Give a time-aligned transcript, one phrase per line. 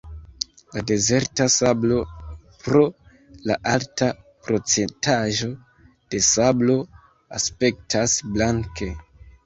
[0.77, 1.99] La dezerta sablo
[2.63, 2.81] pro
[3.51, 4.09] la alta
[4.49, 6.83] procentaĵo de sablo
[7.43, 8.95] aspektas blanke.